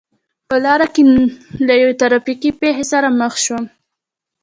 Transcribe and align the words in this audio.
په 0.49 0.55
لار 0.63 0.81
کې 0.93 1.01
له 1.67 1.73
یوې 1.81 1.95
ترا 2.01 2.19
فیکې 2.25 2.51
پېښې 2.59 2.85
سره 2.91 3.07
مخ 3.19 3.33
شوم. 3.43 3.63